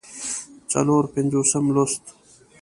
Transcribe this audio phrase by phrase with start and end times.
[0.71, 2.03] څلور پينځوسم لوست